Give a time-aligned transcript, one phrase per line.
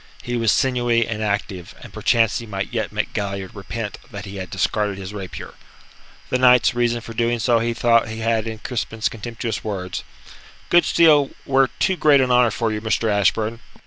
[0.23, 4.37] He was sinewy and active, and perchance he might yet make Galliard repent that he
[4.37, 5.53] had discarded his rapier.
[6.31, 10.03] The knight's reason for doing so he thought he had in Crispin's contemptuous words:
[10.69, 13.11] "Good steel were too great an honour for you, Mr.
[13.11, 13.59] Ashburn."